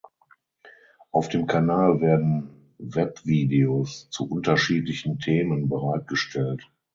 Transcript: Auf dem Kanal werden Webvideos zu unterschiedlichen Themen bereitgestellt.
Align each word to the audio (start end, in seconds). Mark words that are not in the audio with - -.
Auf 1.11 1.29
dem 1.29 1.45
Kanal 1.45 2.01
werden 2.01 2.73
Webvideos 2.79 4.09
zu 4.09 4.27
unterschiedlichen 4.27 5.19
Themen 5.19 5.69
bereitgestellt. 5.69 6.67